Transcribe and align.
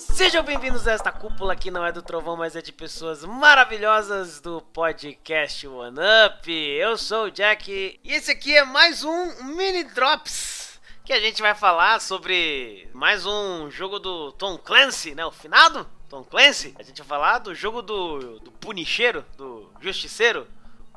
Sejam 0.00 0.42
bem-vindos 0.42 0.88
a 0.88 0.92
esta 0.92 1.12
cúpula 1.12 1.54
que 1.54 1.70
não 1.70 1.84
é 1.84 1.92
do 1.92 2.00
trovão, 2.00 2.34
mas 2.34 2.56
é 2.56 2.62
de 2.62 2.72
pessoas 2.72 3.22
maravilhosas 3.22 4.40
do 4.40 4.62
podcast 4.62 5.68
One 5.68 5.98
Up. 6.26 6.50
Eu 6.50 6.96
sou 6.96 7.26
o 7.26 7.30
Jack 7.30 8.00
e 8.02 8.12
esse 8.12 8.30
aqui 8.30 8.56
é 8.56 8.64
mais 8.64 9.04
um 9.04 9.44
Mini 9.54 9.84
Drops 9.84 10.80
que 11.04 11.12
a 11.12 11.20
gente 11.20 11.42
vai 11.42 11.54
falar 11.54 12.00
sobre 12.00 12.88
mais 12.94 13.26
um 13.26 13.70
jogo 13.70 13.98
do 13.98 14.32
Tom 14.32 14.56
Clancy, 14.56 15.14
né? 15.14 15.24
O 15.26 15.30
finado 15.30 15.86
Tom 16.08 16.24
Clancy. 16.24 16.74
A 16.78 16.82
gente 16.82 17.02
vai 17.02 17.06
falar 17.06 17.38
do 17.40 17.54
jogo 17.54 17.82
do, 17.82 18.40
do 18.40 18.50
Punicheiro, 18.52 19.22
do 19.36 19.70
Justiceiro. 19.82 20.48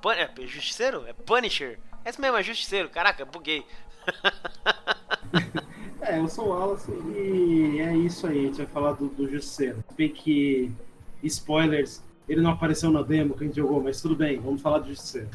Pun 0.01 0.11
é 0.11 0.29
Justiceiro? 0.47 1.05
É 1.05 1.11
Punisher. 1.11 1.77
Esse 2.05 2.21
mesmo 2.21 2.37
é 2.37 2.43
Justiceiro. 2.43 2.89
Caraca, 2.89 3.25
buguei. 3.25 3.65
É, 6.05 6.19
eu 6.19 6.27
sou 6.27 6.47
o 6.47 6.49
Wallace 6.49 6.91
e 7.15 7.79
é 7.79 7.95
isso 7.95 8.27
aí, 8.27 8.39
a 8.39 8.41
gente 8.43 8.57
vai 8.57 8.65
falar 8.65 8.91
do, 8.93 9.07
do 9.07 9.29
Justiceiro. 9.29 9.81
Bem 9.95 10.09
que, 10.09 10.69
spoilers, 11.23 12.03
ele 12.27 12.41
não 12.41 12.51
apareceu 12.51 12.91
na 12.91 13.01
demo 13.01 13.35
que 13.35 13.45
a 13.45 13.47
gente 13.47 13.55
jogou, 13.55 13.81
mas 13.81 14.01
tudo 14.01 14.13
bem, 14.13 14.37
vamos 14.37 14.61
falar 14.61 14.79
do 14.79 14.89
Justiceiro. 14.89 15.29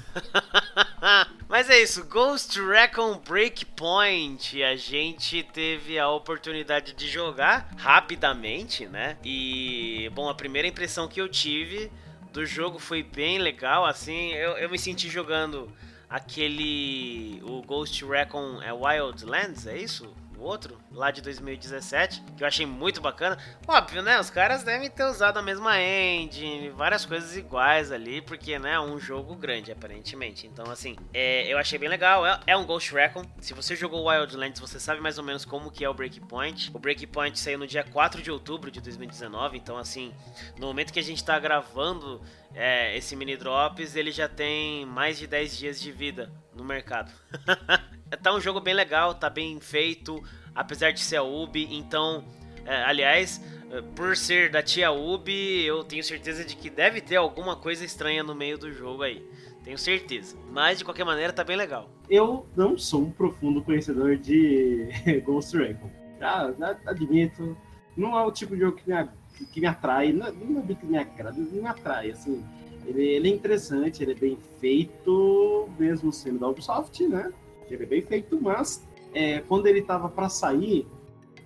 mas 1.49 1.71
é 1.71 1.83
isso, 1.83 2.05
Ghost 2.05 2.61
Recon 2.61 3.19
Breakpoint, 3.27 4.63
a 4.63 4.77
gente 4.77 5.43
teve 5.43 5.99
a 5.99 6.11
oportunidade 6.11 6.93
de 6.93 7.09
jogar 7.09 7.71
rapidamente, 7.79 8.87
né? 8.87 9.17
E, 9.25 10.11
bom, 10.15 10.29
a 10.29 10.35
primeira 10.35 10.69
impressão 10.69 11.09
que 11.09 11.19
eu 11.19 11.31
tive 11.31 11.91
do 12.31 12.45
jogo 12.45 12.79
foi 12.79 13.03
bem 13.03 13.39
legal, 13.39 13.87
assim, 13.87 14.35
eu, 14.35 14.53
eu 14.59 14.69
me 14.69 14.79
senti 14.79 15.09
jogando 15.09 15.73
aquele, 16.11 17.43
o 17.43 17.63
Ghost 17.63 18.05
Recon 18.05 18.61
é 18.63 18.71
Wildlands, 18.71 19.67
é 19.67 19.79
isso? 19.79 20.15
Outro, 20.41 20.79
lá 20.93 21.11
de 21.11 21.21
2017, 21.21 22.23
que 22.37 22.43
eu 22.43 22.47
achei 22.47 22.67
muito 22.67 23.01
bacana. 23.01 23.39
Óbvio, 23.67 24.03
né? 24.03 24.19
Os 24.19 24.31
caras 24.31 24.63
devem 24.63 24.91
ter 24.91 25.05
usado 25.05 25.39
a 25.39 25.43
mesma 25.43 25.81
engine, 25.81 26.71
várias 26.71 27.05
coisas 27.05 27.37
iguais 27.37 27.93
ali, 27.93 28.21
porque, 28.21 28.59
né, 28.59 28.75
é 28.75 28.81
um 28.81 28.99
jogo 28.99 29.35
grande, 29.35 29.73
aparentemente. 29.73 30.47
Então, 30.47 30.71
assim, 30.71 30.97
é, 31.13 31.47
eu 31.47 31.59
achei 31.59 31.79
bem 31.79 31.89
legal. 31.89 32.27
É, 32.27 32.41
é, 32.47 32.57
um 32.57 32.65
Ghost 32.65 32.93
Recon. 32.93 33.25
Se 33.41 33.55
você 33.55 33.75
jogou 33.75 34.09
Wildlands, 34.09 34.61
você 34.61 34.79
sabe 34.79 35.01
mais 35.01 35.19
ou 35.19 35.25
menos 35.25 35.45
como 35.45 35.71
que 35.71 35.85
é 35.85 35.89
o 35.89 35.95
Breakpoint. 35.95 36.71
O 36.75 36.79
Breakpoint 36.79 37.39
saiu 37.39 37.59
no 37.59 37.67
dia 37.67 37.85
4 37.85 38.23
de 38.23 38.31
outubro 38.31 38.71
de 38.71 38.81
2019, 38.81 39.57
então, 39.57 39.77
assim, 39.77 40.13
no 40.59 40.67
momento 40.67 40.93
que 40.93 40.99
a 40.99 41.05
gente 41.05 41.25
tá 41.25 41.39
gravando 41.39 42.21
é, 42.55 42.97
esse 42.97 43.15
mini 43.15 43.37
drops, 43.37 43.97
ele 43.97 44.11
já 44.11 44.29
tem 44.29 44.87
mais 44.87 45.19
de 45.19 45.27
10 45.27 45.57
dias 45.57 45.81
de 45.81 45.93
vida 45.93 46.33
no 46.55 46.65
mercado. 46.65 47.13
tá 48.17 48.35
um 48.35 48.41
jogo 48.41 48.61
bem 48.61 48.75
legal, 48.75 49.15
tá 49.15 49.29
bem 49.29 49.61
feito, 49.61 50.23
apesar 50.55 50.93
de 50.93 51.01
ser 51.01 51.17
a 51.17 51.23
Ubi, 51.23 51.69
então, 51.71 52.25
é, 52.65 52.83
aliás, 52.85 53.41
é, 53.71 53.83
por 53.95 54.17
ser 54.17 54.51
da 54.51 54.63
tia 54.63 54.91
Ubi, 54.91 55.65
eu 55.65 55.85
tenho 55.85 56.03
certeza 56.03 56.45
de 56.45 56.57
que 56.57 56.71
deve 56.71 57.01
ter 57.01 57.17
alguma 57.17 57.57
coisa 57.57 57.85
estranha 57.85 58.23
no 58.23 58.35
meio 58.35 58.57
do 58.57 58.73
jogo 58.73 59.03
aí. 59.03 59.25
Tenho 59.63 59.77
certeza. 59.77 60.37
Mas 60.51 60.79
de 60.79 60.85
qualquer 60.85 61.05
maneira 61.05 61.33
tá 61.33 61.45
bem 61.45 61.57
legal. 61.57 61.91
Eu 62.09 62.47
não 62.57 62.79
sou 62.79 63.03
um 63.03 63.11
profundo 63.11 63.63
conhecedor 63.63 64.17
de 64.17 64.89
Ghost 65.27 65.57
Recon. 65.57 65.91
Ah, 66.21 66.51
admito. 66.87 67.57
Não 67.97 68.19
é 68.19 68.25
o 68.25 68.33
tipo 68.33 68.55
de 68.55 68.63
jogo 68.63 68.77
que 68.77 68.91
me, 68.91 69.09
que 69.53 69.61
me 69.61 69.67
atrai. 69.67 70.13
Não, 70.13 70.33
não 70.33 70.65
é 70.67 70.75
que 70.75 70.87
me 70.87 70.97
agrada, 70.97 71.39
me 71.39 71.67
atrai. 71.67 72.11
Assim, 72.13 72.43
ele, 72.87 73.03
ele 73.03 73.29
é 73.29 73.35
interessante, 73.35 74.03
ele 74.03 74.13
é 74.13 74.15
bem 74.15 74.39
feito, 74.59 75.69
mesmo 75.79 76.13
sendo 76.13 76.39
da 76.39 76.49
Ubisoft, 76.49 77.07
né? 77.07 77.31
Ele 77.75 77.83
é 77.83 77.87
bem 77.87 78.03
feito, 78.03 78.39
mas 78.41 78.87
é, 79.15 79.41
quando 79.41 79.67
ele 79.67 79.81
estava 79.81 80.09
para 80.09 80.29
sair, 80.29 80.87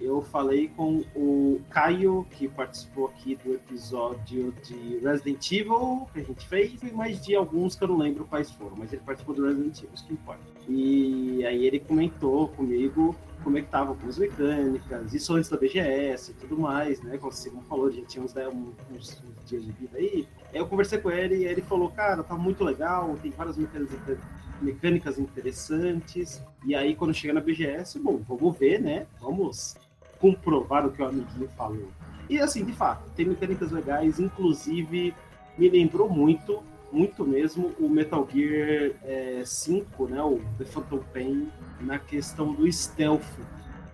eu 0.03 0.21
falei 0.21 0.69
com 0.69 1.05
o 1.15 1.61
Caio, 1.71 2.27
que 2.31 2.49
participou 2.49 3.07
aqui 3.07 3.37
do 3.37 3.55
episódio 3.55 4.53
de 4.65 4.99
Resident 4.99 5.53
Evil 5.53 6.09
que 6.13 6.21
a 6.21 6.25
gente 6.25 6.49
fez, 6.49 6.83
e 6.83 6.91
mais 6.93 7.25
de 7.25 7.37
alguns 7.37 7.77
que 7.77 7.85
eu 7.85 7.89
não 7.89 7.97
lembro 7.99 8.25
quais 8.25 8.51
foram, 8.51 8.77
mas 8.77 8.93
ele 8.93 9.03
participou 9.07 9.35
do 9.35 9.47
Resident 9.47 9.79
Evil, 9.79 9.91
isso 9.95 10.07
que 10.07 10.13
importa. 10.13 10.43
E 10.69 11.45
aí 11.47 11.65
ele 11.65 11.79
comentou 11.79 12.49
comigo 12.49 13.15
como 13.43 13.59
é 13.59 13.63
que 13.63 13.69
tava 13.69 13.95
com 13.95 14.07
as 14.09 14.19
mecânicas, 14.19 15.15
isso 15.15 15.35
antes 15.35 15.51
da 15.51 15.57
BGS 15.57 16.31
e 16.31 16.35
tudo 16.35 16.59
mais, 16.59 17.01
né? 17.03 17.19
Como 17.19 17.33
você 17.33 17.51
falou, 17.69 17.87
a 17.87 17.91
gente 17.91 18.07
tinha 18.07 18.25
uns, 18.25 18.35
uns, 18.37 19.23
uns, 19.23 19.23
dias 19.47 19.65
de 19.65 19.73
vida 19.73 19.99
aí. 19.99 20.27
Aí 20.53 20.59
eu 20.59 20.67
conversei 20.67 20.99
com 20.99 21.11
ele 21.11 21.37
e 21.37 21.45
ele 21.45 21.61
falou, 21.63 21.89
cara, 21.91 22.23
tá 22.23 22.37
muito 22.37 22.63
legal, 22.63 23.17
tem 23.21 23.31
várias 23.33 23.57
mecânicas 23.57 24.19
mecânicas 24.63 25.19
interessantes. 25.19 26.43
E 26.65 26.75
aí, 26.75 26.95
quando 26.95 27.13
chega 27.13 27.35
na 27.35 27.41
BGS, 27.41 27.99
bom, 27.99 28.21
vamos 28.27 28.57
ver, 28.57 28.81
né? 28.81 29.07
Vamos 29.21 29.77
comprovar 30.19 30.87
o 30.87 30.93
que 30.93 31.03
o 31.03 31.07
amiguinho 31.07 31.49
falou. 31.57 31.89
E 32.31 32.39
assim, 32.39 32.65
de 32.65 32.73
fato, 32.73 33.11
tem 33.17 33.27
mecânicas 33.27 33.73
legais, 33.73 34.21
inclusive 34.21 35.15
me 35.59 35.69
lembrou 35.69 36.09
muito, 36.09 36.63
muito 36.91 37.25
mesmo, 37.27 37.73
o 37.79 37.89
Metal 37.89 38.27
Gear 38.33 38.93
é, 39.05 39.43
5, 39.45 40.09
né? 40.09 40.23
O 40.23 40.41
The 40.59 40.65
Phantom 40.65 41.01
Pain, 41.13 41.49
na 41.81 41.99
questão 41.99 42.53
do 42.53 42.71
stealth. 42.71 43.27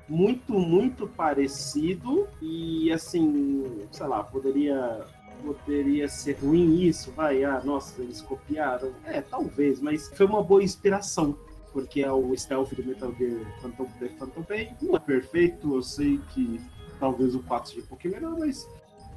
Muito, 0.09 0.55
muito 0.55 1.07
parecido 1.07 2.27
e 2.41 2.91
assim, 2.91 3.87
sei 3.93 4.07
lá, 4.07 4.25
poderia 4.25 5.05
poderia 5.43 6.09
ser 6.09 6.39
ruim 6.41 6.83
isso, 6.83 7.11
vai, 7.13 7.45
ah, 7.45 7.61
nossa, 7.65 8.01
eles 8.03 8.21
copiaram. 8.21 8.93
É, 9.05 9.21
talvez, 9.21 9.81
mas 9.81 10.09
foi 10.15 10.27
uma 10.27 10.43
boa 10.43 10.63
inspiração, 10.63 11.37
porque 11.73 12.03
é 12.03 12.13
o 12.13 12.37
stealth 12.37 12.75
do 12.75 12.85
Metal 12.85 13.13
Gear 13.15 13.41
Phantom, 13.61 13.89
Phantom 14.19 14.43
Pain. 14.43 14.69
Não 14.83 14.97
é 14.97 14.99
perfeito, 14.99 15.75
eu 15.75 15.83
sei 15.83 16.21
que 16.35 16.61
talvez 16.99 17.35
o 17.35 17.41
4 17.41 17.71
seja 17.71 17.83
um 17.83 17.87
pouquinho 17.87 18.15
melhor, 18.15 18.37
mas 18.39 18.69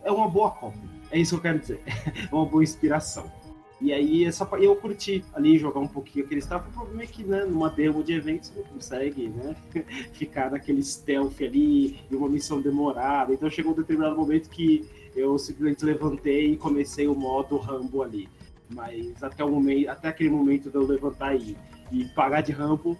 é 0.04 0.12
uma 0.12 0.30
boa 0.30 0.52
cópia. 0.52 0.82
É 1.12 1.20
isso 1.20 1.32
que 1.32 1.38
eu 1.38 1.42
quero 1.42 1.60
dizer. 1.60 1.82
é 2.32 2.36
uma 2.36 2.46
boa 2.46 2.64
inspiração. 2.64 3.32
E 3.82 3.92
aí 3.92 4.26
essa, 4.26 4.48
eu 4.60 4.76
curti 4.76 5.26
ali 5.34 5.58
jogar 5.58 5.80
um 5.80 5.88
pouquinho 5.88 6.24
aquele 6.24 6.40
stealth. 6.40 6.68
O 6.68 6.72
problema 6.72 7.02
é 7.02 7.08
que, 7.08 7.24
né, 7.24 7.44
numa 7.46 7.68
demo 7.68 8.04
de 8.04 8.14
eventos 8.14 8.50
você 8.50 8.60
não 8.60 8.68
consegue, 8.68 9.28
né, 9.28 9.56
ficar 10.14 10.52
naquele 10.52 10.84
stealth 10.84 11.42
ali, 11.42 12.00
em 12.10 12.16
uma 12.16 12.30
missão 12.30 12.62
demorada. 12.62 13.34
Então 13.34 13.50
chegou 13.50 13.72
um 13.74 13.76
determinado 13.76 14.16
momento 14.16 14.50
que 14.50 14.88
eu 15.16 15.38
simplesmente 15.40 15.84
levantei 15.84 16.54
e 16.54 16.58
comecei 16.58 17.08
o 17.08 17.16
modo 17.16 17.58
Rambo 17.58 18.04
ali. 18.04 18.30
Mas 18.70 19.22
até, 19.24 19.44
o 19.44 19.50
momento, 19.50 19.90
até 19.90 20.10
aquele 20.10 20.30
momento 20.30 20.70
de 20.70 20.76
eu 20.76 20.86
levantar 20.86 21.36
e, 21.36 21.58
e 21.92 22.06
pagar 22.06 22.42
de 22.42 22.52
Rambo, 22.52 22.96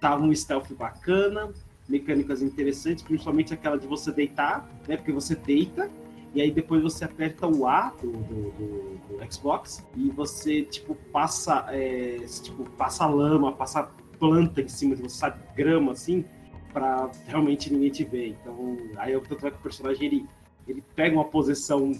tava 0.00 0.22
um 0.22 0.34
stealth 0.34 0.70
bacana, 0.74 1.50
mecânicas 1.88 2.42
interessantes, 2.42 3.04
principalmente 3.04 3.54
aquela 3.54 3.78
de 3.78 3.86
você 3.86 4.10
deitar, 4.10 4.68
né? 4.88 4.96
Porque 4.96 5.12
você 5.12 5.34
deita 5.36 5.88
e 6.34 6.42
aí 6.42 6.50
depois 6.50 6.82
você 6.82 7.04
aperta 7.04 7.46
o 7.46 7.66
A 7.66 7.92
do, 8.02 8.10
do, 8.10 8.50
do, 8.50 9.18
do 9.18 9.32
Xbox 9.32 9.86
e 9.96 10.10
você 10.10 10.62
tipo 10.62 10.94
passa 11.12 11.66
é, 11.68 12.16
tipo 12.42 12.64
passa 12.70 13.06
lama, 13.06 13.52
passa 13.52 13.88
planta 14.18 14.60
em 14.60 14.68
cima 14.68 14.96
de 14.96 15.02
você, 15.02 15.16
sabe, 15.16 15.40
grama 15.54 15.92
assim, 15.92 16.24
para 16.72 17.08
realmente 17.26 17.72
ninguém 17.72 17.90
te 17.90 18.04
ver. 18.04 18.28
Então 18.28 18.76
aí 18.96 19.12
eu 19.12 19.20
tô 19.20 19.36
que 19.36 19.46
o 19.46 19.52
personagem 19.52 20.06
ele 20.06 20.26
ele 20.66 20.82
pega 20.96 21.14
uma 21.14 21.26
posição 21.26 21.92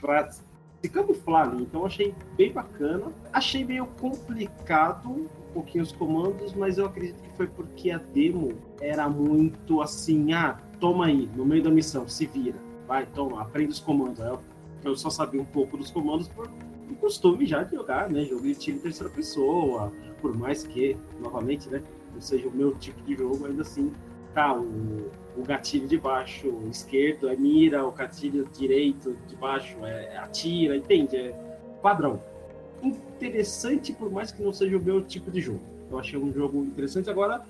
para 0.00 0.30
se 0.30 0.88
camuflar 0.88 1.48
ali. 1.48 1.62
Então 1.62 1.84
achei 1.84 2.14
bem 2.36 2.52
bacana. 2.52 3.06
Achei 3.32 3.64
meio 3.64 3.86
complicado 3.86 5.08
um 5.08 5.26
pouquinho 5.52 5.82
os 5.82 5.92
comandos, 5.92 6.52
mas 6.54 6.78
eu 6.78 6.86
acredito 6.86 7.22
que 7.22 7.30
foi 7.36 7.46
porque 7.46 7.90
a 7.90 7.98
demo 7.98 8.52
era 8.80 9.08
muito 9.08 9.80
assim, 9.80 10.32
ah, 10.32 10.58
toma 10.78 11.06
aí, 11.06 11.28
no 11.34 11.44
meio 11.44 11.62
da 11.62 11.70
missão, 11.70 12.06
se 12.06 12.26
vira. 12.26 12.58
Vai, 12.86 13.06
toma, 13.06 13.42
aprende 13.42 13.72
os 13.72 13.80
comandos. 13.80 14.20
Eu, 14.20 14.40
eu 14.84 14.96
só 14.96 15.10
sabia 15.10 15.40
um 15.40 15.44
pouco 15.44 15.76
dos 15.76 15.90
comandos 15.90 16.28
por 16.28 16.48
costume 17.04 17.44
já 17.44 17.62
de 17.62 17.76
jogar, 17.76 18.08
né? 18.08 18.24
Jogo 18.24 18.42
de 18.42 18.54
time 18.54 18.78
terceira 18.78 19.12
pessoa, 19.12 19.92
por 20.22 20.34
mais 20.34 20.64
que, 20.64 20.96
novamente, 21.20 21.68
né, 21.68 21.82
não 22.14 22.20
seja 22.20 22.48
o 22.48 22.50
meu 22.50 22.74
tipo 22.76 23.00
de 23.02 23.14
jogo, 23.14 23.44
ainda 23.46 23.60
assim 23.60 23.92
tá, 24.32 24.54
o, 24.58 25.10
o 25.36 25.42
gatilho 25.42 25.86
de 25.86 25.98
baixo 25.98 26.48
esquerdo 26.70 27.28
é 27.28 27.36
mira, 27.36 27.86
o 27.86 27.92
gatilho 27.92 28.48
direito 28.56 29.14
de 29.28 29.36
baixo 29.36 29.76
é, 29.84 30.14
é 30.14 30.16
atira, 30.16 30.76
entende? 30.76 31.16
É 31.16 31.32
padrão. 31.82 32.22
Interessante, 32.82 33.92
por 33.92 34.10
mais 34.10 34.32
que 34.32 34.42
não 34.42 34.52
seja 34.52 34.76
o 34.76 34.80
meu 34.80 35.02
tipo 35.02 35.30
de 35.30 35.40
jogo. 35.40 35.60
Eu 35.90 35.98
achei 35.98 36.18
um 36.18 36.32
jogo 36.32 36.64
interessante. 36.64 37.10
Agora 37.10 37.44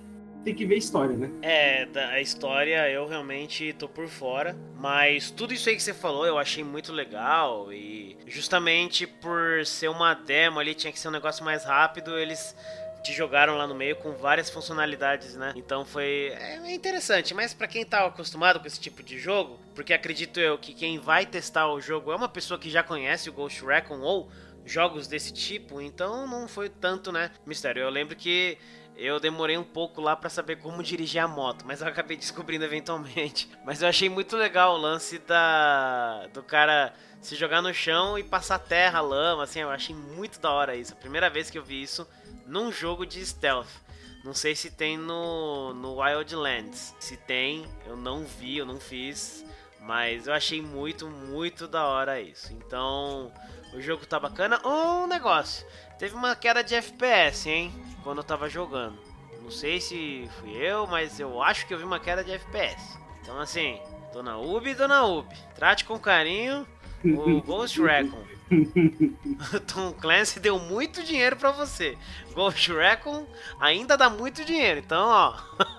tem 0.44 0.54
que 0.54 0.66
ver 0.66 0.74
a 0.74 0.78
história, 0.78 1.16
né? 1.16 1.30
É, 1.42 1.88
a 2.12 2.20
história 2.20 2.88
eu 2.90 3.06
realmente 3.06 3.72
tô 3.72 3.88
por 3.88 4.06
fora, 4.06 4.54
mas 4.76 5.30
tudo 5.30 5.54
isso 5.54 5.68
aí 5.68 5.74
que 5.74 5.82
você 5.82 5.94
falou 5.94 6.26
eu 6.26 6.38
achei 6.38 6.62
muito 6.62 6.92
legal 6.92 7.72
e 7.72 8.16
justamente 8.26 9.06
por 9.06 9.64
ser 9.64 9.88
uma 9.88 10.14
demo 10.14 10.60
ali 10.60 10.74
tinha 10.74 10.92
que 10.92 10.98
ser 10.98 11.08
um 11.08 11.12
negócio 11.12 11.44
mais 11.44 11.64
rápido, 11.64 12.18
eles 12.18 12.54
te 13.02 13.12
jogaram 13.12 13.56
lá 13.56 13.66
no 13.66 13.74
meio 13.74 13.96
com 13.96 14.12
várias 14.12 14.48
funcionalidades, 14.48 15.34
né? 15.34 15.52
Então 15.56 15.84
foi 15.84 16.32
é 16.38 16.74
interessante, 16.74 17.34
mas 17.34 17.52
para 17.52 17.66
quem 17.66 17.84
tá 17.84 18.06
acostumado 18.06 18.60
com 18.60 18.66
esse 18.66 18.80
tipo 18.80 19.02
de 19.02 19.18
jogo, 19.18 19.58
porque 19.74 19.92
acredito 19.92 20.40
eu 20.40 20.58
que 20.58 20.74
quem 20.74 20.98
vai 20.98 21.26
testar 21.26 21.70
o 21.70 21.80
jogo 21.80 22.12
é 22.12 22.16
uma 22.16 22.28
pessoa 22.28 22.58
que 22.58 22.70
já 22.70 22.82
conhece 22.82 23.28
o 23.28 23.32
Ghost 23.32 23.64
Recon 23.64 24.00
ou 24.00 24.30
jogos 24.66 25.06
desse 25.06 25.32
tipo, 25.32 25.80
então 25.80 26.26
não 26.26 26.48
foi 26.48 26.70
tanto, 26.70 27.12
né, 27.12 27.30
mistério. 27.44 27.82
Eu 27.82 27.90
lembro 27.90 28.16
que 28.16 28.56
eu 28.96 29.18
demorei 29.18 29.58
um 29.58 29.64
pouco 29.64 30.00
lá 30.00 30.14
para 30.14 30.30
saber 30.30 30.56
como 30.56 30.82
dirigir 30.82 31.22
a 31.22 31.28
moto, 31.28 31.64
mas 31.66 31.80
eu 31.80 31.88
acabei 31.88 32.16
descobrindo 32.16 32.64
eventualmente. 32.64 33.48
Mas 33.64 33.82
eu 33.82 33.88
achei 33.88 34.08
muito 34.08 34.36
legal 34.36 34.74
o 34.74 34.78
lance 34.78 35.18
da 35.18 36.26
do 36.32 36.42
cara 36.42 36.94
se 37.20 37.34
jogar 37.34 37.62
no 37.62 37.72
chão 37.72 38.18
e 38.18 38.22
passar 38.22 38.58
terra, 38.58 39.00
lama, 39.00 39.44
assim, 39.44 39.60
eu 39.60 39.70
achei 39.70 39.94
muito 39.94 40.38
da 40.38 40.50
hora 40.50 40.76
isso. 40.76 40.92
A 40.92 40.96
primeira 40.96 41.30
vez 41.30 41.48
que 41.48 41.56
eu 41.56 41.64
vi 41.64 41.82
isso 41.82 42.06
num 42.46 42.70
jogo 42.70 43.06
de 43.06 43.24
stealth. 43.24 43.68
Não 44.22 44.34
sei 44.34 44.54
se 44.54 44.70
tem 44.70 44.96
no, 44.96 45.74
no 45.74 46.00
Wildlands. 46.00 46.94
Se 46.98 47.16
tem, 47.16 47.66
eu 47.86 47.96
não 47.96 48.24
vi, 48.24 48.58
eu 48.58 48.66
não 48.66 48.78
fiz. 48.78 49.44
Mas 49.80 50.26
eu 50.26 50.32
achei 50.32 50.62
muito, 50.62 51.08
muito 51.08 51.68
da 51.68 51.86
hora 51.86 52.20
isso. 52.20 52.52
Então, 52.52 53.30
o 53.74 53.80
jogo 53.80 54.06
tá 54.06 54.18
bacana. 54.18 54.60
Um 54.66 55.06
negócio. 55.06 55.66
Teve 55.98 56.14
uma 56.14 56.34
queda 56.34 56.62
de 56.62 56.74
FPS, 56.74 57.48
hein? 57.48 57.72
Quando 58.02 58.18
eu 58.18 58.24
tava 58.24 58.48
jogando. 58.48 58.98
Não 59.42 59.50
sei 59.50 59.80
se 59.80 60.28
fui 60.40 60.52
eu, 60.52 60.86
mas 60.86 61.20
eu 61.20 61.42
acho 61.42 61.66
que 61.66 61.74
eu 61.74 61.78
vi 61.78 61.84
uma 61.84 62.00
queda 62.00 62.24
de 62.24 62.32
FPS. 62.32 62.98
Então, 63.20 63.38
assim, 63.38 63.80
Dona 64.12 64.38
Ubi, 64.38 64.74
Dona 64.74 65.04
Ubi, 65.04 65.34
trate 65.54 65.84
com 65.84 65.98
carinho 65.98 66.66
o 67.04 67.40
Ghost 67.42 67.80
Recon. 67.80 68.24
Tom 69.72 69.92
Clancy 69.92 70.38
deu 70.38 70.58
muito 70.58 71.02
dinheiro 71.02 71.36
para 71.36 71.50
você. 71.50 71.98
Ghost 72.32 72.72
Recon 72.72 73.26
ainda 73.58 73.96
dá 73.96 74.08
muito 74.08 74.44
dinheiro, 74.44 74.80
então 74.80 75.08
ó, 75.08 75.34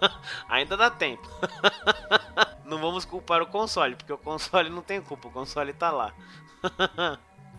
ainda 0.50 0.76
dá 0.76 0.90
tempo. 0.90 1.28
não 2.66 2.80
vamos 2.80 3.06
culpar 3.06 3.42
o 3.42 3.48
console, 3.48 3.96
porque 3.96 4.12
o 4.12 4.18
console 4.18 4.70
não 4.70 4.82
tem 4.82 5.02
culpa, 5.02 5.28
o 5.28 5.32
console 5.32 5.74
tá 5.74 5.92
lá. 5.92 6.14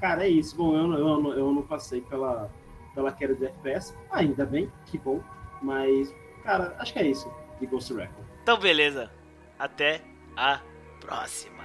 Cara, 0.01 0.25
é 0.25 0.29
isso. 0.29 0.57
Bom, 0.57 0.77
eu, 0.77 0.93
eu, 0.93 1.33
eu 1.33 1.53
não 1.53 1.63
passei 1.63 2.01
pela, 2.01 2.51
pela 2.95 3.13
queda 3.13 3.35
de 3.35 3.47
FPS, 3.47 3.95
ainda 4.11 4.45
bem, 4.45 4.71
que 4.87 4.99
bom. 4.99 5.21
Mas, 5.63 6.15
cara, 6.43 6.77
acho 6.79 6.93
que 6.93 6.99
é 6.99 7.07
isso 7.07 7.33
de 7.61 7.67
Ghost 7.67 7.93
Recon. 7.93 8.23
Então, 8.43 8.59
beleza. 8.59 9.11
Até 9.59 10.03
a 10.37 10.61
próxima. 11.01 11.65